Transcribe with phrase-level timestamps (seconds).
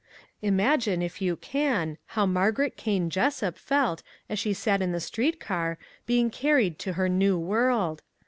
[0.41, 5.39] Imagine, if you can, how Margaret Kane Jessup felt as she sat in the street
[5.39, 5.77] car,
[6.07, 8.01] being carried to her new world!